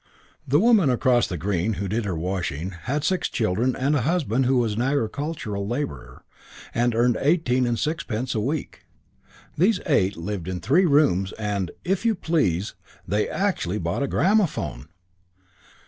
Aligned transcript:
The 0.47 0.57
woman 0.59 0.89
across 0.89 1.27
the 1.27 1.37
Green 1.37 1.73
who 1.73 1.87
did 1.87 2.05
her 2.05 2.15
washing 2.17 2.71
had 2.85 3.03
six 3.03 3.29
children 3.29 3.75
and 3.75 3.95
a 3.95 4.01
husband 4.01 4.47
who 4.47 4.57
was 4.57 4.73
an 4.73 4.81
agricultural 4.81 5.67
labourer 5.67 6.23
and 6.73 6.95
earned 6.95 7.19
eighteen 7.21 7.67
and 7.67 7.77
sixpence 7.77 8.33
a 8.33 8.39
week. 8.39 8.87
These 9.59 9.79
eight 9.85 10.17
lived 10.17 10.47
in 10.47 10.59
three 10.59 10.85
rooms 10.87 11.33
and 11.33 11.69
"if 11.83 12.03
you 12.03 12.15
please" 12.15 12.73
they 13.07 13.29
actually 13.29 13.77
bought 13.77 14.01
a 14.01 14.07
gramophone! 14.07 14.87